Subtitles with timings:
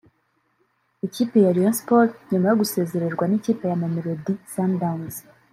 [1.07, 5.15] Ikipe ya Rayon Sports nyuma yo gusezererwa n’ikipe ya Mamelodi Sundowns